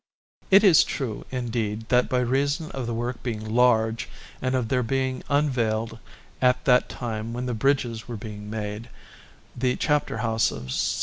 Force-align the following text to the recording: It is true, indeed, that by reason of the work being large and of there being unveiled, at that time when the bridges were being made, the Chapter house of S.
It 0.49 0.63
is 0.63 0.83
true, 0.83 1.27
indeed, 1.29 1.87
that 1.89 2.09
by 2.09 2.21
reason 2.21 2.71
of 2.71 2.87
the 2.87 2.93
work 2.95 3.21
being 3.21 3.53
large 3.53 4.09
and 4.41 4.55
of 4.55 4.67
there 4.69 4.81
being 4.81 5.21
unveiled, 5.29 5.99
at 6.41 6.65
that 6.65 6.89
time 6.89 7.33
when 7.33 7.45
the 7.45 7.53
bridges 7.53 8.07
were 8.07 8.17
being 8.17 8.49
made, 8.49 8.89
the 9.55 9.75
Chapter 9.75 10.17
house 10.17 10.49
of 10.49 10.69
S. 10.69 10.99